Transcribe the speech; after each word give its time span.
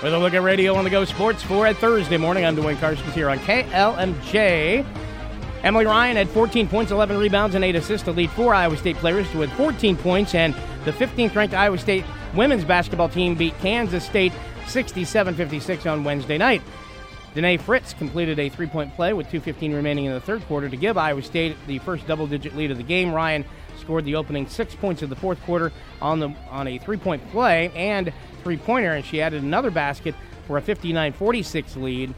With 0.00 0.14
a 0.14 0.18
look 0.18 0.32
at 0.32 0.42
radio 0.42 0.76
on 0.76 0.84
the 0.84 0.90
go 0.90 1.04
sports 1.04 1.42
for 1.42 1.66
a 1.66 1.74
Thursday 1.74 2.18
morning. 2.18 2.44
I'm 2.44 2.54
Dwayne 2.54 2.76
Carstens 2.76 3.12
here 3.14 3.28
on 3.28 3.40
KLMJ. 3.40 4.86
Emily 5.64 5.86
Ryan 5.86 6.16
had 6.16 6.28
14 6.28 6.68
points, 6.68 6.92
11 6.92 7.18
rebounds, 7.18 7.56
and 7.56 7.64
8 7.64 7.74
assists 7.74 8.04
to 8.04 8.12
lead 8.12 8.30
four 8.30 8.54
Iowa 8.54 8.76
State 8.76 8.94
players 8.98 9.26
with 9.34 9.50
14 9.54 9.96
points. 9.96 10.36
And 10.36 10.54
the 10.84 10.92
15th 10.92 11.34
ranked 11.34 11.52
Iowa 11.52 11.78
State 11.78 12.04
women's 12.36 12.64
basketball 12.64 13.08
team 13.08 13.34
beat 13.34 13.58
Kansas 13.58 14.04
State 14.04 14.32
67 14.68 15.34
56 15.34 15.86
on 15.86 16.04
Wednesday 16.04 16.38
night. 16.38 16.62
Denae 17.34 17.60
Fritz 17.60 17.92
completed 17.92 18.38
a 18.38 18.48
three 18.48 18.68
point 18.68 18.94
play 18.94 19.12
with 19.12 19.26
2.15 19.26 19.74
remaining 19.74 20.04
in 20.04 20.12
the 20.12 20.20
third 20.20 20.42
quarter 20.46 20.68
to 20.68 20.76
give 20.76 20.96
Iowa 20.96 21.22
State 21.22 21.56
the 21.66 21.80
first 21.80 22.06
double 22.06 22.28
digit 22.28 22.54
lead 22.54 22.70
of 22.70 22.76
the 22.76 22.84
game. 22.84 23.12
Ryan 23.12 23.44
scored 23.88 24.04
the 24.04 24.16
opening 24.16 24.46
six 24.46 24.74
points 24.74 25.00
of 25.00 25.08
the 25.08 25.16
fourth 25.16 25.42
quarter 25.44 25.72
on, 26.02 26.20
the, 26.20 26.28
on 26.50 26.68
a 26.68 26.76
three 26.76 26.98
point 26.98 27.26
play 27.30 27.72
and 27.74 28.12
three 28.42 28.58
pointer, 28.58 28.92
and 28.92 29.02
she 29.02 29.22
added 29.22 29.42
another 29.42 29.70
basket 29.70 30.14
for 30.46 30.58
a 30.58 30.60
59 30.60 31.14
46 31.14 31.76
lead 31.76 32.14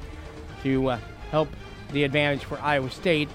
to 0.65 0.89
uh, 0.89 0.99
help 1.31 1.49
the 1.93 2.03
advantage 2.03 2.43
for 2.45 2.59
Iowa 2.59 2.91
State. 2.91 3.29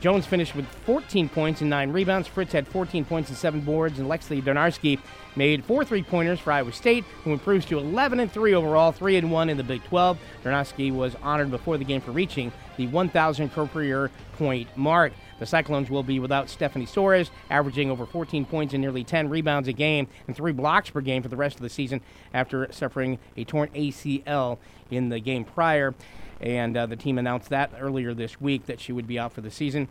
Joens 0.00 0.24
finished 0.24 0.56
with 0.56 0.64
14 0.86 1.28
points 1.28 1.60
and 1.60 1.68
9 1.68 1.92
rebounds. 1.92 2.26
Fritz 2.26 2.54
had 2.54 2.66
14 2.66 3.04
points 3.04 3.28
and 3.28 3.36
7 3.36 3.60
boards, 3.60 3.98
and 3.98 4.08
Lexi 4.08 4.42
Donarski 4.42 4.98
made 5.36 5.64
four 5.64 5.84
three-pointers 5.84 6.40
for 6.40 6.52
Iowa 6.52 6.72
State, 6.72 7.04
who 7.24 7.32
improves 7.32 7.64
to 7.66 7.78
11 7.78 8.20
and 8.20 8.30
3 8.30 8.54
overall, 8.54 8.92
3 8.92 9.16
and 9.16 9.30
1 9.30 9.48
in 9.48 9.56
the 9.56 9.64
Big 9.64 9.82
12. 9.84 10.18
Donarski 10.44 10.92
was 10.92 11.14
honored 11.22 11.50
before 11.50 11.78
the 11.78 11.84
game 11.84 12.00
for 12.00 12.12
reaching 12.12 12.52
the 12.76 12.86
1,000 12.88 13.50
career 13.50 14.10
point 14.38 14.68
mark. 14.76 15.12
The 15.38 15.46
Cyclones 15.46 15.88
will 15.88 16.02
be 16.02 16.18
without 16.18 16.50
Stephanie 16.50 16.86
Soares, 16.86 17.30
averaging 17.48 17.90
over 17.90 18.04
14 18.06 18.44
points 18.44 18.74
and 18.74 18.80
nearly 18.80 19.04
10 19.04 19.28
rebounds 19.28 19.68
a 19.68 19.72
game 19.72 20.06
and 20.26 20.36
three 20.36 20.52
blocks 20.52 20.90
per 20.90 21.00
game 21.00 21.22
for 21.22 21.28
the 21.28 21.36
rest 21.36 21.56
of 21.56 21.62
the 21.62 21.70
season 21.70 22.00
after 22.34 22.70
suffering 22.72 23.18
a 23.36 23.44
torn 23.44 23.68
ACL 23.70 24.58
in 24.90 25.08
the 25.08 25.20
game 25.20 25.44
prior 25.44 25.94
and 26.40 26.76
uh, 26.76 26.86
the 26.86 26.96
team 26.96 27.18
announced 27.18 27.50
that 27.50 27.70
earlier 27.78 28.14
this 28.14 28.40
week 28.40 28.66
that 28.66 28.80
she 28.80 28.92
would 28.92 29.06
be 29.06 29.18
out 29.18 29.32
for 29.32 29.40
the 29.40 29.50
season. 29.50 29.88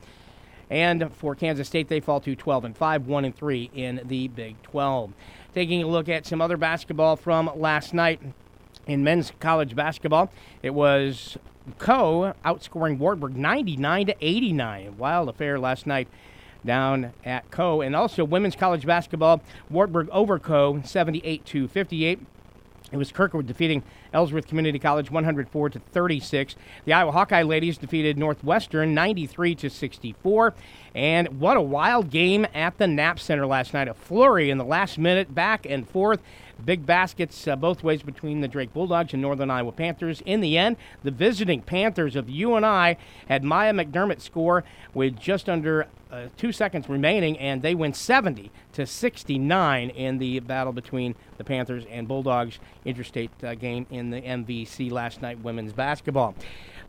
And 0.69 1.11
for 1.13 1.35
Kansas 1.35 1.67
State, 1.67 1.87
they 1.87 1.99
fall 1.99 2.19
to 2.21 2.35
12 2.35 2.65
and 2.65 2.77
5, 2.77 3.07
1 3.07 3.25
and 3.25 3.35
3 3.35 3.71
in 3.73 4.01
the 4.05 4.27
Big 4.27 4.61
12. 4.63 5.13
Taking 5.53 5.83
a 5.83 5.87
look 5.87 6.07
at 6.07 6.25
some 6.25 6.41
other 6.41 6.57
basketball 6.57 7.15
from 7.15 7.49
last 7.55 7.93
night 7.93 8.21
in 8.85 9.03
men's 9.03 9.31
college 9.39 9.75
basketball, 9.75 10.31
it 10.61 10.73
was 10.73 11.37
Coe 11.77 12.33
outscoring 12.45 12.97
Wartburg 12.97 13.35
99 13.35 14.07
to 14.07 14.15
89. 14.21 14.97
Wild 14.97 15.29
affair 15.29 15.59
last 15.59 15.87
night 15.87 16.07
down 16.65 17.13
at 17.25 17.49
Coe. 17.51 17.81
And 17.81 17.95
also 17.95 18.23
women's 18.23 18.55
college 18.55 18.85
basketball, 18.85 19.41
Wartburg 19.69 20.09
over 20.11 20.39
Coe 20.39 20.81
78 20.83 21.45
to 21.45 21.67
58. 21.67 22.19
It 22.91 22.97
was 22.97 23.11
Kirkwood 23.11 23.45
defeating 23.45 23.83
Ellsworth 24.13 24.47
Community 24.47 24.79
College 24.79 25.11
104 25.11 25.69
to 25.69 25.79
36. 25.79 26.55
The 26.85 26.93
Iowa 26.93 27.11
Hawkeye 27.11 27.43
ladies 27.43 27.77
defeated 27.77 28.17
Northwestern 28.17 28.93
93 28.93 29.55
to 29.55 29.69
64. 29.69 30.53
And 30.95 31.39
what 31.39 31.57
a 31.57 31.61
wild 31.61 32.09
game 32.09 32.47
at 32.53 32.77
the 32.77 32.87
Knapp 32.87 33.19
Center 33.19 33.45
last 33.45 33.73
night. 33.73 33.87
A 33.87 33.93
flurry 33.93 34.49
in 34.49 34.57
the 34.57 34.65
last 34.65 34.97
minute, 34.97 35.33
back 35.33 35.65
and 35.65 35.87
forth. 35.87 36.21
Big 36.63 36.85
baskets 36.85 37.47
uh, 37.47 37.55
both 37.55 37.83
ways 37.83 38.03
between 38.03 38.41
the 38.41 38.47
Drake 38.47 38.73
Bulldogs 38.73 39.13
and 39.13 39.21
Northern 39.21 39.49
Iowa 39.49 39.71
Panthers. 39.71 40.21
In 40.25 40.41
the 40.41 40.57
end, 40.57 40.75
the 41.03 41.11
visiting 41.11 41.61
Panthers 41.61 42.15
of 42.15 42.29
UNI 42.29 42.97
had 43.27 43.43
Maya 43.43 43.73
McDermott 43.73 44.19
score 44.19 44.63
with 44.93 45.17
just 45.17 45.47
under 45.47 45.87
uh, 46.11 46.27
two 46.37 46.51
seconds 46.51 46.89
remaining, 46.89 47.37
and 47.37 47.61
they 47.61 47.75
win 47.75 47.93
70 47.93 48.51
to 48.73 48.85
69 48.85 49.89
in 49.91 50.17
the 50.17 50.39
battle 50.39 50.73
between 50.73 51.15
the 51.37 51.43
Panthers 51.43 51.85
and 51.89 52.07
Bulldogs 52.07 52.59
interstate 52.83 53.31
uh, 53.43 53.53
game 53.55 53.85
in 53.89 53.98
the 54.09 54.21
MVC 54.21 54.91
last 54.91 55.21
night 55.21 55.39
women's 55.41 55.73
basketball. 55.73 56.35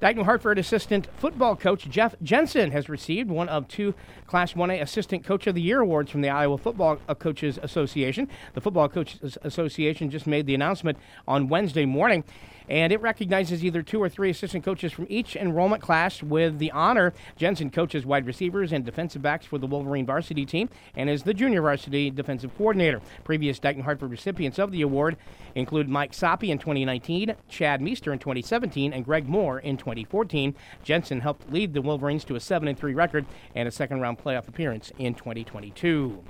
Dike 0.01 0.17
New 0.17 0.25
Hartford 0.25 0.59
assistant 0.59 1.09
football 1.19 1.55
coach 1.55 1.87
Jeff 1.87 2.15
Jensen 2.23 2.71
has 2.71 2.89
received 2.89 3.29
one 3.29 3.51
of 3.51 3.69
two 3.69 3.95
Class 4.27 4.55
1A 4.55 4.81
Assistant 4.81 5.25
Coach 5.27 5.47
of 5.47 5.55
the 5.55 5.61
Year 5.61 5.81
awards 5.81 6.11
from 6.11 6.23
the 6.23 6.31
Iowa 6.31 6.57
Football 6.57 6.99
uh, 7.07 7.15
Coaches 7.15 7.59
Association. 7.63 8.27
The 8.55 8.63
Football 8.63 8.89
Coaches 8.89 9.37
Association 9.43 10.09
just 10.09 10.27
made 10.27 10.47
the 10.47 10.55
announcement 10.55 10.97
on 11.29 11.49
Wednesday 11.49 11.85
morning 11.85 12.25
and 12.71 12.93
it 12.93 13.01
recognizes 13.03 13.65
either 13.65 13.83
two 13.83 14.01
or 14.01 14.09
three 14.09 14.31
assistant 14.31 14.65
coaches 14.65 14.93
from 14.93 15.07
each 15.11 15.35
enrollment 15.35 15.83
class 15.83 16.23
with 16.23 16.59
the 16.59 16.71
honor. 16.71 17.13
Jensen 17.37 17.69
coaches 17.69 18.07
wide 18.07 18.25
receivers 18.25 18.73
and 18.73 18.85
defensive 18.85 19.21
backs 19.21 19.45
for 19.45 19.59
the 19.59 19.67
Wolverine 19.67 20.07
varsity 20.07 20.47
team 20.47 20.71
and 20.95 21.11
is 21.11 21.25
the 21.25 21.35
junior 21.35 21.63
varsity 21.63 22.11
defensive 22.11 22.57
coordinator. 22.57 23.03
Previous 23.25 23.59
Dike 23.59 23.77
New 23.77 23.83
Hartford 23.83 24.11
recipients 24.11 24.59
of 24.59 24.71
the 24.71 24.83
award 24.83 25.17
include 25.57 25.89
Mike 25.89 26.15
Soppy 26.15 26.53
in 26.53 26.59
2019, 26.59 27.35
Chad 27.49 27.83
Meester 27.83 28.13
in 28.13 28.21
2017, 28.21 28.93
and 28.93 29.05
Greg 29.05 29.29
Moore 29.29 29.59
in 29.59 29.77
2014. 29.91 30.55
Jensen 30.85 31.21
helped 31.21 31.51
lead 31.53 31.75
the 31.75 31.83
Wolverines 31.83 32.25
to 32.25 32.37
a 32.37 32.41
7 32.41 32.75
3 32.75 32.95
record 32.95 33.27
and 33.55 33.67
a 33.67 33.71
second 33.73 34.01
round 34.01 34.19
playoff 34.19 34.49
appearance 34.49 34.93
in 34.99 35.15
2022. 35.15 36.23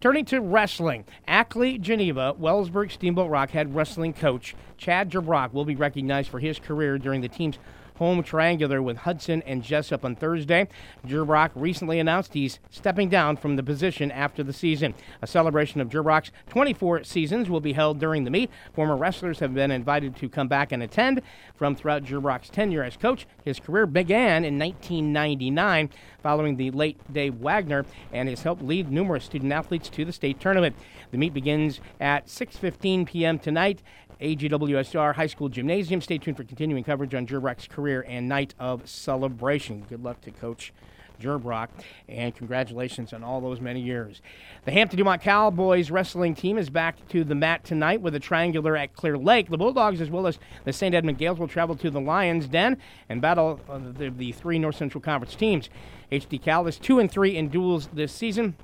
Turning 0.00 0.24
to 0.24 0.40
wrestling, 0.40 1.04
Ackley 1.26 1.78
Geneva, 1.78 2.34
Wellsburg 2.38 2.90
Steamboat 2.90 3.30
Rock 3.30 3.50
head 3.50 3.74
wrestling 3.74 4.12
coach 4.12 4.54
Chad 4.76 5.10
Gerbrock 5.10 5.52
will 5.52 5.64
be 5.64 5.76
recognized 5.76 6.30
for 6.30 6.40
his 6.40 6.58
career 6.58 6.98
during 6.98 7.20
the 7.20 7.28
team's 7.28 7.58
home 7.96 8.22
triangular 8.22 8.82
with 8.82 8.98
Hudson 8.98 9.42
and 9.42 9.62
Jesup 9.62 10.04
on 10.04 10.16
Thursday. 10.16 10.68
Gerbrock 11.06 11.50
recently 11.54 11.98
announced 11.98 12.34
he's 12.34 12.58
stepping 12.70 13.08
down 13.08 13.36
from 13.36 13.56
the 13.56 13.62
position 13.62 14.10
after 14.10 14.42
the 14.42 14.52
season. 14.52 14.94
A 15.22 15.26
celebration 15.26 15.80
of 15.80 15.88
Gerbrock's 15.88 16.32
24 16.48 17.04
seasons 17.04 17.48
will 17.48 17.60
be 17.60 17.72
held 17.72 18.00
during 18.00 18.24
the 18.24 18.30
meet. 18.30 18.50
Former 18.72 18.96
wrestlers 18.96 19.38
have 19.38 19.54
been 19.54 19.70
invited 19.70 20.16
to 20.16 20.28
come 20.28 20.48
back 20.48 20.72
and 20.72 20.82
attend. 20.82 21.22
From 21.54 21.76
throughout 21.76 22.04
Gerbrock's 22.04 22.48
tenure 22.48 22.82
as 22.82 22.96
coach, 22.96 23.26
his 23.44 23.60
career 23.60 23.86
began 23.86 24.44
in 24.44 24.58
1999 24.58 25.90
following 26.22 26.56
the 26.56 26.70
late 26.70 26.98
Dave 27.12 27.36
Wagner 27.36 27.84
and 28.12 28.28
has 28.28 28.42
helped 28.42 28.62
lead 28.62 28.90
numerous 28.90 29.24
student 29.24 29.52
athletes 29.52 29.88
to 29.90 30.04
the 30.04 30.12
state 30.12 30.40
tournament. 30.40 30.74
The 31.10 31.18
meet 31.18 31.34
begins 31.34 31.80
at 32.00 32.26
6:15 32.26 33.06
p.m. 33.06 33.38
tonight 33.38 33.82
AGWSR 34.20 35.14
High 35.14 35.26
School 35.26 35.48
Gymnasium. 35.48 36.00
Stay 36.00 36.18
tuned 36.18 36.36
for 36.36 36.44
continuing 36.44 36.84
coverage 36.84 37.14
on 37.14 37.26
Gerbrock's 37.26 37.66
career 37.66 38.04
and 38.08 38.28
night 38.28 38.54
of 38.58 38.88
celebration. 38.88 39.84
Good 39.88 40.02
luck 40.02 40.20
to 40.22 40.30
Coach 40.30 40.72
Gerbrock, 41.20 41.68
and 42.08 42.34
congratulations 42.34 43.12
on 43.12 43.22
all 43.22 43.40
those 43.40 43.60
many 43.60 43.80
years. 43.80 44.20
The 44.64 44.72
Hampton 44.72 44.98
Dumont 44.98 45.22
Cowboys 45.22 45.90
wrestling 45.90 46.34
team 46.34 46.58
is 46.58 46.70
back 46.70 47.06
to 47.08 47.24
the 47.24 47.34
mat 47.34 47.64
tonight 47.64 48.00
with 48.00 48.14
a 48.14 48.20
triangular 48.20 48.76
at 48.76 48.94
Clear 48.94 49.16
Lake. 49.16 49.48
The 49.48 49.58
Bulldogs, 49.58 50.00
as 50.00 50.10
well 50.10 50.26
as 50.26 50.38
the 50.64 50.72
St. 50.72 50.94
Edmond 50.94 51.18
Gaels, 51.18 51.38
will 51.38 51.48
travel 51.48 51.76
to 51.76 51.90
the 51.90 52.00
Lions 52.00 52.48
Den 52.48 52.78
and 53.08 53.20
battle 53.20 53.60
uh, 53.68 53.78
the, 53.78 54.10
the, 54.10 54.32
three 54.32 54.58
North 54.58 54.76
Central 54.76 55.00
Conference 55.00 55.34
teams. 55.34 55.70
HD 56.10 56.40
Cal 56.40 56.66
is 56.66 56.78
two 56.78 56.98
and 56.98 57.10
three 57.10 57.36
in 57.36 57.48
duels 57.48 57.88
this 57.92 58.12
season, 58.12 58.56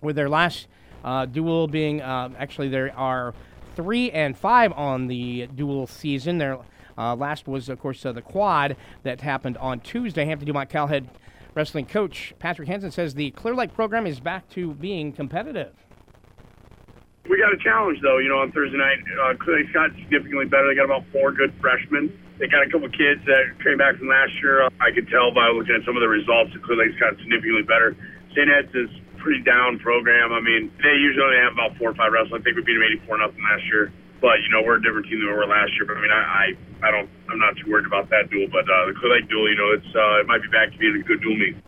with 0.00 0.16
their 0.16 0.28
last 0.28 0.66
uh, 1.04 1.24
duel 1.24 1.68
being 1.68 2.00
uh, 2.02 2.30
actually 2.38 2.68
there 2.68 2.96
are 2.96 3.34
three 3.76 4.10
and 4.10 4.36
five 4.36 4.72
on 4.72 5.06
the 5.06 5.46
dual 5.54 5.86
season. 5.86 6.38
Their 6.38 6.58
uh, 6.98 7.14
last 7.14 7.46
was, 7.46 7.68
of 7.68 7.78
course, 7.78 8.04
uh, 8.04 8.12
the 8.12 8.22
quad 8.22 8.76
that 9.04 9.20
happened 9.20 9.56
on 9.58 9.80
Tuesday. 9.80 10.24
Hampton 10.24 10.46
Dumont 10.46 10.70
Cal 10.70 10.88
head 10.88 11.08
wrestling 11.54 11.86
coach 11.86 12.34
Patrick 12.38 12.68
Henson 12.68 12.90
says 12.90 13.14
the 13.14 13.30
Clear 13.32 13.54
Lake 13.54 13.72
program 13.72 14.06
is 14.06 14.20
back 14.20 14.48
to 14.50 14.74
being 14.74 15.12
competitive. 15.12 15.72
We 17.28 17.38
got 17.38 17.52
a 17.52 17.58
challenge 17.58 17.98
though, 18.02 18.18
you 18.18 18.28
know, 18.28 18.38
on 18.38 18.52
Thursday 18.52 18.78
night. 18.78 18.98
Uh, 19.24 19.34
Clear 19.36 19.60
Lake's 19.60 19.72
got 19.72 19.90
significantly 19.96 20.44
better. 20.46 20.68
They 20.68 20.76
got 20.76 20.84
about 20.84 21.04
four 21.12 21.32
good 21.32 21.52
freshmen. 21.60 22.12
They 22.38 22.46
got 22.46 22.62
a 22.62 22.70
couple 22.70 22.88
kids 22.92 23.24
that 23.24 23.56
came 23.64 23.78
back 23.78 23.96
from 23.96 24.08
last 24.08 24.32
year. 24.42 24.68
I 24.80 24.92
could 24.92 25.08
tell 25.08 25.32
by 25.32 25.48
looking 25.48 25.74
at 25.74 25.84
some 25.84 25.96
of 25.96 26.02
the 26.04 26.08
results 26.08 26.52
that 26.52 26.62
Clear 26.62 26.76
Lake's 26.84 27.00
got 27.00 27.16
significantly 27.18 27.64
better. 27.64 27.96
St. 28.36 28.48
Ed's 28.52 28.68
is 28.76 28.92
pretty 29.26 29.42
down 29.42 29.82
program. 29.82 30.30
I 30.30 30.38
mean, 30.38 30.70
they 30.78 30.94
usually 30.94 31.26
only 31.26 31.42
have 31.42 31.58
about 31.58 31.74
four 31.82 31.90
or 31.90 31.98
five 31.98 32.14
wrestlers. 32.14 32.38
I 32.38 32.42
think 32.46 32.54
we 32.54 32.62
beat 32.62 32.78
them 32.78 32.86
84 33.10 33.18
nothing 33.18 33.42
last 33.42 33.66
year. 33.66 33.90
But 34.22 34.38
you 34.46 34.54
know, 34.54 34.62
we're 34.62 34.78
a 34.78 34.82
different 34.82 35.10
team 35.10 35.18
than 35.18 35.26
we 35.26 35.34
were 35.34 35.50
last 35.50 35.74
year. 35.74 35.82
But 35.82 35.98
I 35.98 36.00
mean, 36.00 36.14
I, 36.14 36.22
I, 36.22 36.44
I 36.86 36.88
don't, 36.94 37.10
I'm 37.26 37.42
not 37.42 37.58
too 37.58 37.66
worried 37.66 37.90
about 37.90 38.06
that 38.14 38.30
duel. 38.30 38.46
But 38.46 38.70
uh, 38.70 38.86
the 38.86 38.94
Clear 38.94 39.18
Lake 39.18 39.26
duel, 39.26 39.50
you 39.50 39.58
know, 39.58 39.74
it's 39.74 39.90
uh, 39.90 40.22
it 40.22 40.30
might 40.30 40.46
be 40.46 40.48
back 40.54 40.70
to 40.70 40.78
being 40.78 40.94
a 40.94 41.02
good 41.02 41.18
duel 41.18 41.34
meet. 41.34 41.58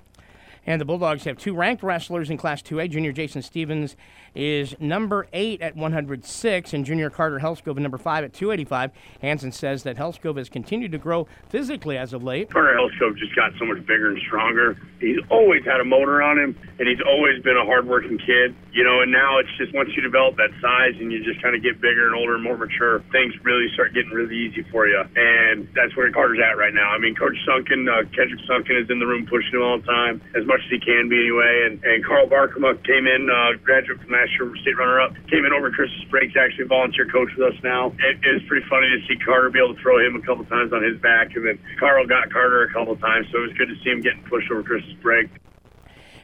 And 0.68 0.78
the 0.78 0.84
Bulldogs 0.84 1.24
have 1.24 1.38
two 1.38 1.54
ranked 1.54 1.82
wrestlers 1.82 2.28
in 2.28 2.36
Class 2.36 2.60
2A. 2.60 2.90
Junior 2.90 3.10
Jason 3.10 3.40
Stevens 3.40 3.96
is 4.34 4.76
number 4.78 5.26
eight 5.32 5.62
at 5.62 5.74
106, 5.74 6.74
and 6.74 6.84
junior 6.84 7.08
Carter 7.08 7.38
Helskov 7.38 7.78
number 7.78 7.96
five 7.96 8.22
at 8.22 8.34
285. 8.34 8.92
Hansen 9.22 9.50
says 9.50 9.82
that 9.84 9.96
Helskov 9.96 10.36
has 10.36 10.50
continued 10.50 10.92
to 10.92 10.98
grow 10.98 11.26
physically 11.48 11.96
as 11.96 12.12
of 12.12 12.22
late. 12.22 12.50
Carter 12.50 12.76
Helskov 12.76 13.16
just 13.16 13.34
got 13.34 13.52
so 13.58 13.64
much 13.64 13.78
bigger 13.86 14.10
and 14.10 14.20
stronger. 14.26 14.76
He's 15.00 15.16
always 15.30 15.64
had 15.64 15.80
a 15.80 15.84
motor 15.84 16.20
on 16.20 16.38
him, 16.38 16.54
and 16.78 16.86
he's 16.86 17.00
always 17.00 17.42
been 17.42 17.56
a 17.56 17.64
hardworking 17.64 18.18
kid. 18.18 18.54
You 18.70 18.84
know, 18.84 19.00
and 19.00 19.10
now 19.10 19.38
it's 19.38 19.48
just 19.56 19.74
once 19.74 19.88
you 19.96 20.02
develop 20.02 20.36
that 20.36 20.50
size 20.60 21.00
and 21.00 21.10
you 21.10 21.24
just 21.24 21.42
kind 21.42 21.56
of 21.56 21.62
get 21.62 21.80
bigger 21.80 22.06
and 22.06 22.14
older 22.14 22.34
and 22.34 22.44
more 22.44 22.58
mature, 22.58 23.00
things 23.10 23.32
really 23.42 23.72
start 23.72 23.94
getting 23.94 24.10
really 24.10 24.36
easy 24.36 24.62
for 24.70 24.86
you. 24.86 25.02
And 25.16 25.66
that's 25.74 25.96
where 25.96 26.12
Carter's 26.12 26.38
at 26.44 26.58
right 26.58 26.74
now. 26.74 26.92
I 26.92 26.98
mean, 26.98 27.14
Coach 27.16 27.34
Sunken, 27.46 27.88
uh, 27.88 28.04
Kendrick 28.14 28.44
Sunken 28.46 28.76
is 28.76 28.90
in 28.90 28.98
the 29.00 29.06
room 29.06 29.26
pushing 29.26 29.56
him 29.56 29.62
all 29.62 29.80
the 29.80 29.86
time. 29.86 30.20
As 30.36 30.46
much 30.46 30.57
much 30.58 30.66
as 30.66 30.70
he 30.70 30.80
can 30.80 31.08
be 31.08 31.18
anyway. 31.20 31.70
And, 31.70 31.82
and 31.84 32.04
Carl 32.04 32.26
Barkema 32.26 32.74
came 32.84 33.06
in, 33.06 33.30
uh, 33.30 33.56
graduate 33.62 34.02
from 34.02 34.10
last 34.10 34.30
year, 34.34 34.50
state 34.62 34.76
runner-up, 34.76 35.14
came 35.30 35.46
in 35.46 35.52
over 35.52 35.70
Christmas 35.70 36.02
break 36.10 36.34
to 36.34 36.40
actually 36.40 36.66
volunteer 36.66 37.06
coach 37.06 37.30
with 37.38 37.54
us 37.54 37.58
now. 37.62 37.94
It, 38.02 38.18
it 38.26 38.32
was 38.34 38.42
pretty 38.48 38.66
funny 38.68 38.88
to 38.90 38.98
see 39.06 39.16
Carter 39.22 39.50
be 39.50 39.62
able 39.62 39.74
to 39.74 39.80
throw 39.80 39.98
him 40.04 40.16
a 40.16 40.22
couple 40.26 40.44
times 40.46 40.72
on 40.72 40.82
his 40.82 40.98
back, 41.00 41.34
and 41.36 41.46
then 41.46 41.58
Carl 41.78 42.06
got 42.06 42.30
Carter 42.32 42.64
a 42.64 42.72
couple 42.72 42.96
times, 42.96 43.26
so 43.30 43.38
it 43.38 43.48
was 43.48 43.56
good 43.56 43.68
to 43.68 43.76
see 43.84 43.90
him 43.90 44.02
getting 44.02 44.22
pushed 44.24 44.50
over 44.50 44.62
Christmas 44.62 44.96
break. 45.00 45.30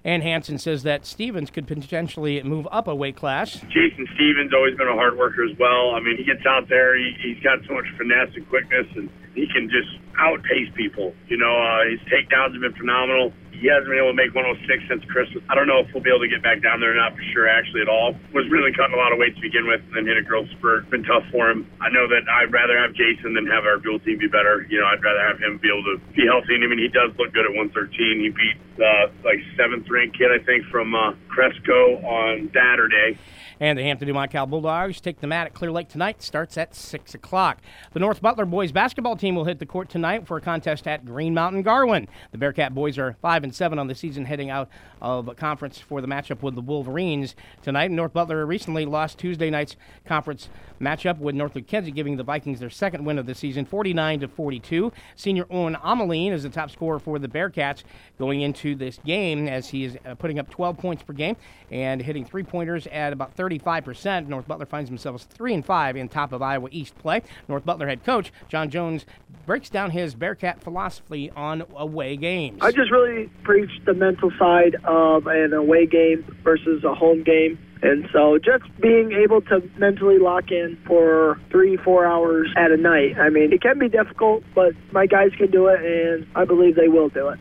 And 0.05 0.23
Hanson 0.23 0.59
says 0.59 0.83
that 0.83 1.07
Stevens 1.07 1.49
could 1.49 1.67
potentially 1.67 2.43
move 2.43 2.69
up 2.71 2.89
a 2.89 2.95
weight 2.95 3.17
class. 3.17 3.55
Jason 3.73 4.07
Stevens 4.15 4.53
always 4.53 4.77
been 4.77 4.89
a 4.89 4.93
hard 4.93 5.17
worker 5.17 5.43
as 5.49 5.57
well. 5.59 5.95
I 5.95 6.01
mean, 6.01 6.19
he 6.19 6.25
gets 6.25 6.45
out 6.45 6.69
there, 6.69 6.95
he, 6.95 7.17
he's 7.23 7.43
got 7.43 7.61
so 7.67 7.73
much 7.73 7.87
finesse 7.97 8.29
and 8.35 8.47
quickness, 8.51 8.87
and 8.97 9.09
he 9.35 9.47
can 9.47 9.71
just 9.71 9.89
outpace 10.19 10.69
people. 10.75 11.15
You 11.29 11.39
know, 11.39 11.57
uh, 11.57 11.89
his 11.89 12.01
takedowns 12.01 12.53
have 12.53 12.61
been 12.61 12.75
phenomenal. 12.75 13.33
He 13.65 13.73
hasn't 13.73 13.89
been 13.89 13.97
able 13.97 14.13
to 14.13 14.21
make 14.21 14.37
106 14.37 14.61
since 14.93 15.01
Christmas. 15.09 15.41
I 15.49 15.57
don't 15.57 15.65
know 15.65 15.81
if 15.81 15.89
we'll 15.97 16.05
be 16.05 16.13
able 16.13 16.21
to 16.21 16.29
get 16.29 16.45
back 16.45 16.61
down 16.61 16.85
there 16.85 16.93
or 16.93 17.01
not 17.01 17.17
for 17.17 17.25
sure, 17.33 17.49
actually, 17.49 17.81
at 17.81 17.89
all. 17.89 18.13
Was 18.37 18.45
really 18.53 18.77
cutting 18.77 18.93
a 18.93 19.01
lot 19.01 19.09
of 19.09 19.17
weight 19.17 19.33
to 19.33 19.41
begin 19.41 19.65
with 19.65 19.81
and 19.89 19.97
then 19.97 20.05
hit 20.05 20.21
a 20.21 20.23
growth 20.23 20.53
spurt. 20.61 20.85
Been 20.93 21.01
tough 21.01 21.25
for 21.33 21.49
him. 21.49 21.65
I 21.81 21.89
know 21.89 22.05
that 22.05 22.29
I'd 22.29 22.53
rather 22.53 22.77
have 22.77 22.93
Jason 22.93 23.33
than 23.33 23.49
have 23.49 23.65
our 23.65 23.81
dual 23.81 24.05
team 24.05 24.21
be 24.21 24.29
better. 24.29 24.69
You 24.69 24.85
know, 24.85 24.87
I'd 24.93 25.01
rather 25.01 25.25
have 25.25 25.41
him 25.41 25.57
be 25.65 25.73
able 25.73 25.97
to 25.97 25.97
be 26.13 26.29
healthy. 26.29 26.61
And 26.61 26.65
I 26.65 26.69
mean, 26.69 26.77
he 26.77 26.93
does 26.93 27.17
look 27.17 27.33
good 27.33 27.49
at 27.49 27.57
113. 27.57 27.89
He 28.21 28.29
beat 28.29 28.61
uh, 28.81 29.11
like 29.25 29.39
seventh 29.57 29.89
ranked 29.89 30.19
kid, 30.19 30.31
I 30.31 30.43
think, 30.45 30.65
from 30.67 30.95
uh, 30.95 31.13
Cresco 31.29 31.97
on 32.05 32.51
Saturday. 32.55 33.19
And 33.61 33.79
the 33.79 33.83
Hampton 33.83 34.09
Dumont 34.09 34.33
Cal 34.33 34.47
Bulldogs 34.47 35.01
take 35.01 35.21
the 35.21 35.27
mat 35.27 35.47
at 35.47 35.55
Clear 35.55 35.71
Lake 35.71 35.89
tonight. 35.89 36.23
Starts 36.23 36.59
at 36.59 36.75
6 36.75 37.15
o'clock. 37.15 37.59
The 37.93 38.01
North 38.01 38.21
Butler 38.21 38.47
boys 38.47 38.73
basketball 38.73 39.17
team 39.17 39.37
will 39.37 39.45
hit 39.45 39.61
the 39.61 39.67
court 39.67 39.89
tonight 39.89 40.27
for 40.27 40.37
a 40.37 40.41
contest 40.41 40.89
at 40.89 41.05
Green 41.05 41.35
Mountain 41.35 41.63
Garwin. 41.63 42.09
The 42.33 42.39
Bearcat 42.39 42.75
boys 42.75 42.99
are 42.99 43.17
5 43.23 43.45
and 43.45 43.55
7 43.55 43.79
on 43.79 43.87
the 43.87 43.95
season, 43.95 44.25
heading 44.25 44.51
out 44.51 44.69
of 45.01 45.35
conference 45.37 45.79
for 45.79 46.01
the 46.01 46.09
matchup 46.09 46.43
with 46.43 46.57
the 46.57 46.61
Wolverines 46.61 47.37
tonight. 47.63 47.91
North 47.91 48.13
Butler 48.13 48.45
recently 48.45 48.87
lost 48.87 49.19
Tuesday 49.19 49.51
night's 49.51 49.77
conference 50.05 50.49
matchup 50.81 51.19
with 51.19 51.35
Northwood 51.35 51.69
Kensett, 51.69 51.95
giving 51.95 52.17
the 52.17 52.25
Vikings 52.25 52.61
their 52.61 52.71
second 52.71 53.05
win 53.05 53.19
of 53.19 53.27
the 53.27 53.35
season, 53.35 53.65
49 53.65 54.21
to 54.21 54.29
42. 54.29 54.93
Senior 55.15 55.47
Owen 55.51 55.77
Ameline 55.77 56.33
is 56.33 56.43
the 56.43 56.49
top 56.49 56.71
scorer 56.71 56.99
for 56.99 57.19
the 57.19 57.29
Bearcats 57.29 57.85
going 58.19 58.41
into 58.41 58.64
this 58.73 59.01
game 59.05 59.49
as 59.49 59.69
he 59.69 59.85
is 59.85 59.99
uh, 60.07 60.15
putting 60.15 60.39
up 60.39 60.49
12 60.49 60.79
points 60.79 61.03
per 61.03 61.13
game 61.13 61.37
and 61.73 62.01
hitting 62.01 62.25
three 62.25 62.45
pointers 62.45 62.87
at 62.87 63.13
about 63.13 63.37
35%. 63.37 64.29
North 64.29 64.47
Butler 64.47 64.67
finds 64.67 64.89
themselves 64.89 65.25
3 65.25 65.55
and 65.55 65.67
5 65.67 65.97
in 65.97 66.09
top 66.09 66.33
of 66.33 66.41
Iowa 66.41 66.69
East 66.71 66.97
play. 66.99 67.23
North 67.49 67.65
Butler 67.65 67.89
head 67.89 68.05
coach 68.05 68.33
John 68.49 68.71
Jones 68.71 69.07
breaks 69.47 69.69
down 69.69 69.91
his 69.91 70.15
Bearcat 70.15 70.63
philosophy 70.63 71.31
on 71.31 71.65
away 71.77 72.17
games. 72.17 72.59
I 72.61 72.71
just 72.71 72.91
really 72.91 73.29
preach 73.43 73.71
the 73.85 73.95
mental 73.95 74.31
side 74.39 74.77
of 74.85 75.27
an 75.27 75.53
away 75.53 75.87
game 75.87 76.25
versus 76.43 76.85
a 76.85 76.95
home 76.95 77.23
game. 77.23 77.59
And 77.83 78.09
so 78.13 78.39
just 78.39 78.65
being 78.81 79.13
able 79.13 79.43
to 79.43 79.63
mentally 79.77 80.19
lock 80.19 80.51
in 80.51 80.79
for 80.87 81.39
three, 81.51 81.77
four 81.77 82.07
hours 82.07 82.49
at 82.57 82.71
a 82.71 82.79
night, 82.79 83.19
I 83.19 83.29
mean, 83.29 83.53
it 83.53 83.61
can 83.61 83.79
be 83.79 83.91
difficult, 83.91 84.43
but 84.55 84.73
my 84.93 85.05
guys 85.05 85.33
can 85.37 85.51
do 85.51 85.67
it, 85.67 85.81
and 85.85 86.27
I 86.35 86.47
believe 86.47 86.77
they 86.77 86.89
will 86.89 87.11
do 87.11 87.29
it. 87.29 87.39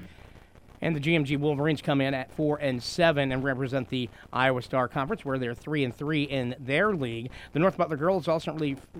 And 0.83 0.93
the 0.93 0.99
GMG 0.99 1.39
Wolverines 1.39 1.81
come 1.81 2.01
in 2.01 2.13
at 2.13 2.29
four 2.33 2.57
and 2.57 2.83
seven 2.83 3.31
and 3.31 3.41
represent 3.41 3.87
the 3.87 4.09
Iowa 4.33 4.61
Star 4.61 4.89
Conference, 4.89 5.23
where 5.23 5.39
they're 5.39 5.53
three 5.53 5.85
and 5.85 5.95
three 5.95 6.23
in 6.23 6.55
their 6.59 6.93
league. 6.93 7.31
The 7.53 7.59
North 7.59 7.77
Butler 7.77 7.95
girls 7.95 8.27
also, 8.27 8.57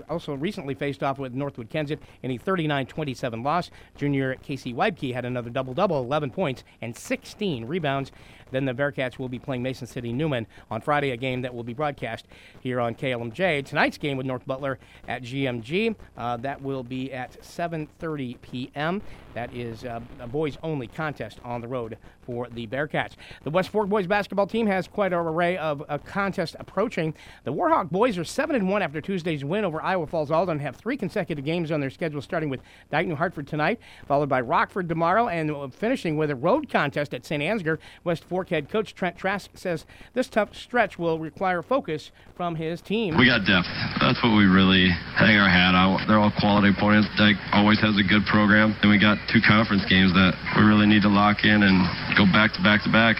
also 0.09 0.33
recently 0.33 0.75
faced 0.75 1.03
off 1.03 1.19
with 1.19 1.33
Northwood 1.33 1.69
Kensett 1.69 1.99
in 2.21 2.31
a 2.31 2.37
39-27 2.37 3.43
loss. 3.43 3.69
Junior 3.97 4.35
Casey 4.35 4.73
Weibke 4.73 5.13
had 5.13 5.25
another 5.25 5.49
double-double, 5.49 5.99
11 5.99 6.31
points 6.31 6.63
and 6.81 6.95
16 6.95 7.65
rebounds. 7.65 8.13
Then 8.51 8.65
the 8.65 8.73
Bearcats 8.73 9.17
will 9.17 9.29
be 9.29 9.39
playing 9.39 9.63
Mason 9.63 9.87
City 9.87 10.13
Newman 10.13 10.47
on 10.71 10.79
Friday, 10.79 11.11
a 11.11 11.17
game 11.17 11.41
that 11.41 11.53
will 11.53 11.63
be 11.63 11.73
broadcast 11.73 12.27
here 12.61 12.79
on 12.79 12.95
KLMJ. 12.95 13.65
Tonight's 13.65 13.97
game 13.97 14.15
with 14.15 14.25
North 14.25 14.45
Butler 14.45 14.79
at 15.07 15.23
GMG, 15.23 15.95
uh, 16.17 16.37
that 16.37 16.61
will 16.61 16.83
be 16.83 17.11
at 17.11 17.41
7:30 17.41 18.39
p.m. 18.41 19.01
That 19.33 19.53
is 19.53 19.83
uh, 19.83 19.99
a 20.19 20.27
boys-only 20.27 20.87
contest 20.87 21.39
on 21.43 21.61
the 21.61 21.67
road 21.67 21.97
for 22.25 22.47
the 22.49 22.67
Bearcats. 22.67 23.13
The 23.43 23.49
West 23.49 23.69
Fork 23.69 23.89
boys 23.89 24.07
basketball 24.07 24.47
team 24.47 24.67
has 24.67 24.87
quite 24.87 25.13
an 25.13 25.19
array 25.19 25.57
of 25.57 25.83
uh, 25.89 25.97
contests 25.97 26.55
approaching. 26.59 27.13
The 27.43 27.53
Warhawk 27.53 27.89
boys 27.89 28.17
are 28.17 28.23
seven 28.23 28.55
and 28.55 28.69
one 28.69 28.81
after 28.81 29.01
Tuesday's 29.01 29.43
win 29.43 29.65
over 29.65 29.81
Iowa 29.81 30.07
Falls 30.07 30.31
Alden. 30.31 30.59
Have 30.59 30.75
three 30.75 30.97
consecutive 30.97 31.43
games 31.43 31.71
on 31.71 31.79
their 31.79 31.89
schedule, 31.89 32.21
starting 32.21 32.49
with 32.49 32.61
Dike 32.91 33.07
New 33.07 33.15
Hartford 33.15 33.47
tonight, 33.47 33.79
followed 34.07 34.29
by 34.29 34.41
Rockford 34.41 34.87
tomorrow, 34.87 35.27
and 35.27 35.73
finishing 35.73 36.17
with 36.17 36.29
a 36.29 36.35
road 36.35 36.69
contest 36.69 37.13
at 37.13 37.25
St. 37.25 37.41
Ansgar. 37.41 37.79
West 38.03 38.23
Fork 38.23 38.49
head 38.49 38.69
coach 38.69 38.95
Trent 38.95 39.17
Trask 39.17 39.49
says 39.55 39.85
this 40.13 40.27
tough 40.27 40.55
stretch 40.55 40.97
will 40.97 41.19
require 41.19 41.61
focus 41.61 42.11
from 42.35 42.55
his 42.55 42.81
team. 42.81 43.17
We 43.17 43.25
got 43.25 43.45
depth. 43.45 43.67
That's 44.03 44.21
what 44.21 44.35
we 44.35 44.45
really 44.45 44.89
hang 44.89 45.39
our 45.39 45.47
hat 45.47 45.75
on. 45.75 46.05
They're 46.09 46.19
all 46.19 46.29
quality 46.29 46.75
opponents. 46.75 47.07
Dike 47.17 47.37
always 47.53 47.79
has 47.79 47.97
a 47.97 48.03
good 48.03 48.25
program, 48.25 48.75
and 48.81 48.91
we 48.91 48.99
got 48.99 49.17
two 49.31 49.39
conference 49.39 49.85
games 49.85 50.11
that 50.11 50.35
we 50.57 50.63
really 50.63 50.85
need 50.87 51.03
to 51.03 51.07
lock 51.07 51.45
in 51.45 51.63
and 51.63 51.87
go 52.17 52.25
back 52.25 52.51
to 52.53 52.61
back 52.61 52.83
to 52.83 52.91
back. 52.91 53.15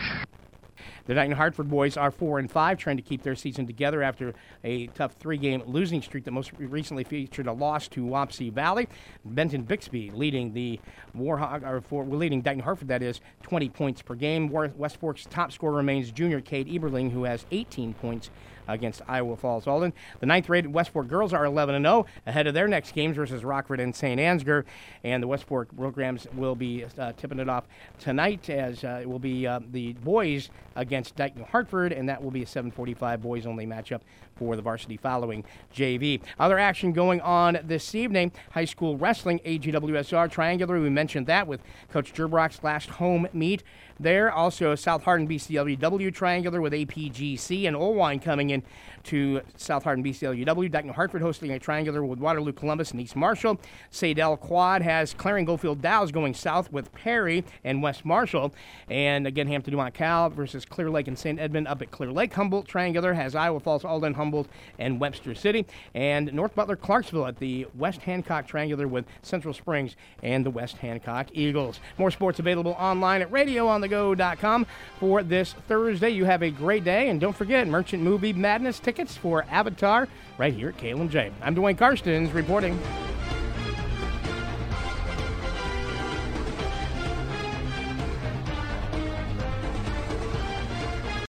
The 1.06 1.14
Dike 1.14 1.30
New 1.30 1.36
Hartford 1.36 1.70
boys 1.70 1.96
are 1.96 2.12
four 2.12 2.38
and 2.40 2.52
five, 2.52 2.78
trying 2.78 2.98
to 2.98 3.02
keep 3.02 3.24
their 3.24 3.36
season 3.36 3.66
together 3.66 4.04
after 4.04 4.34
a 4.66 4.88
tough 4.88 5.14
three-game 5.14 5.64
losing 5.66 6.02
streak 6.02 6.26
that 6.26 6.32
most 6.32 6.52
recently 6.58 7.06
featured 7.06 7.48
a 7.48 7.54
loss 7.54 7.88
to 7.90 8.02
Wapsie 8.02 8.52
Valley. 8.52 8.90
Benton 9.24 9.64
Bixby 9.64 10.12
leading 10.12 10.54
the 10.54 10.82
Warhawk, 11.16 11.66
or 11.66 11.80
for 11.80 12.06
leading 12.06 12.42
Dike 12.42 12.58
New 12.58 12.64
Hartford, 12.64 12.90
that 12.90 13.02
is 13.02 13.22
20 13.44 13.70
points 13.70 14.02
per 14.02 14.16
game. 14.16 14.50
West 14.50 14.98
Fork's 14.98 15.26
top 15.30 15.54
scorer 15.54 15.78
remains 15.78 16.12
junior 16.12 16.42
Cade 16.42 16.68
Eberling, 16.68 17.12
who 17.12 17.24
has 17.24 17.46
18 17.52 17.94
points 17.94 18.30
against 18.68 19.02
Iowa 19.08 19.36
Falls 19.36 19.68
Alden. 19.68 19.94
The 20.20 20.26
ninth 20.26 20.50
rated 20.50 20.74
West 20.74 20.92
Fork 20.92 21.08
girls 21.08 21.34
are 21.34 21.46
11 21.46 21.82
0 21.82 22.06
ahead 22.26 22.48
of 22.48 22.54
their 22.54 22.68
next 22.68 22.94
games 22.94 23.16
versus 23.16 23.44
Rockford 23.44 23.80
and 23.80 23.96
St. 23.96 24.20
Ansgar. 24.20 24.64
And 25.04 25.22
the 25.22 25.28
West 25.28 25.46
Fork 25.46 25.76
programs 25.76 26.28
will 26.36 26.56
be 26.56 26.86
uh, 26.98 27.14
tipping 27.14 27.40
it 27.40 27.50
off 27.50 27.66
tonight 28.00 28.50
as 28.50 28.84
uh, 28.84 29.00
it 29.02 29.10
will 29.10 29.20
be 29.20 29.48
uh, 29.48 29.60
the 29.72 29.94
boys 29.94 30.50
against 30.76 31.16
Dike 31.16 31.36
New 31.36 31.44
Hartford, 31.46 31.92
and 31.92 32.10
that 32.10 32.24
will 32.24 32.32
be 32.32 32.44
a 32.44 32.48
745 32.48 33.22
boys 33.22 33.46
only 33.46 33.66
matchup 33.66 34.02
for 34.36 34.56
the 34.56 34.62
varsity 34.62 34.98
following 34.98 35.44
JV. 35.74 36.22
Other 36.40 36.60
action 36.60 36.94
going 36.94 37.22
on 37.22 37.60
this 37.64 37.96
evening 37.96 38.32
high 38.52 38.66
school 38.66 38.98
wrestling, 38.98 39.40
AGWSR 39.46 40.30
Triangular. 40.32 40.80
We 40.80 40.90
mentioned 40.90 41.28
that 41.28 41.48
with 41.48 41.62
Coach 41.92 42.14
Gerbrock's 42.14 42.64
last 42.64 42.90
home 42.92 43.28
meet 43.34 43.64
there. 44.00 44.32
Also, 44.32 44.76
South 44.76 45.04
Hardin 45.04 45.28
BCLUW 45.28 46.14
Triangular 46.14 46.62
with 46.62 46.74
APGC 46.74 47.68
and 47.68 47.76
Oelwein 47.76 48.22
coming 48.22 48.50
in 48.50 48.64
to 49.04 49.42
South 49.58 49.84
Hardin 49.84 50.04
BCLUW. 50.04 50.84
New 50.84 50.94
Hartford 50.94 51.22
hosting 51.22 51.52
a 51.52 51.60
triangular 51.60 52.04
with 52.04 52.20
Waterloo 52.20 52.54
Columbus 52.54 52.92
and 52.92 53.02
East 53.02 53.16
Marshall. 53.16 53.60
Saydel 53.92 54.40
Quad 54.40 54.82
has 54.82 55.14
Clarion 55.14 55.46
Goldfield 55.46 55.82
Dows 55.82 56.12
going 56.12 56.34
south 56.34 56.72
with 56.72 56.92
Perry 56.94 57.44
and 57.64 57.82
West 57.82 58.06
Marshall. 58.06 58.54
And 58.90 59.28
again, 59.28 59.48
Hampton 59.48 59.72
Dumont 59.72 59.94
Cal 59.94 60.30
versus 60.30 60.66
Clear 60.66 60.90
Lake 60.90 61.08
and 61.08 61.18
St. 61.18 61.40
Edmond 61.40 61.68
up 61.68 61.82
at 61.82 61.92
Clear 61.92 62.12
Lake. 62.12 62.34
Humboldt 62.34 62.68
Triangular 62.68 63.14
has 63.14 63.36
Iowa 63.36 63.60
Falls, 63.60 63.86
Alden, 63.86 64.14
Humboldt, 64.24 64.48
and 64.80 65.00
Webster 65.00 65.36
City. 65.36 65.66
And 65.94 66.32
North 66.34 66.56
Butler 66.56 66.78
Clarksville 66.78 67.28
at 67.28 67.38
the 67.38 67.68
West 67.76 68.02
Hancock 68.02 68.48
Triangular 68.48 68.88
with 68.88 69.06
Central 69.22 69.54
Springs 69.54 69.96
and 70.22 70.46
the 70.46 70.50
West 70.50 70.78
Hancock 70.78 71.28
Eagles. 71.34 71.82
More 71.98 72.10
sports 72.10 72.40
available 72.40 72.76
online 72.80 73.22
at 73.22 73.32
radioonthego.com 73.32 74.66
for 75.00 75.24
this 75.24 75.54
Thursday. 75.68 76.10
You 76.10 76.26
have 76.26 76.42
a 76.42 76.50
great 76.50 76.86
day. 76.86 77.10
And 77.10 77.20
don't 77.20 77.36
forget, 77.36 77.68
Merchant 77.68 78.02
Movie 78.02 78.34
Madness 78.34 78.80
tickets 78.80 79.18
for 79.18 79.46
Avatar 79.50 80.08
right 80.38 80.54
here 80.54 80.70
at 80.70 80.78
KLMJ. 80.78 81.32
I'm 81.42 81.56
Dwayne 81.56 81.78
Karstens 81.78 82.34
reporting. 82.34 82.80